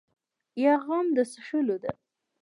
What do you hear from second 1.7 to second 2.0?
ده.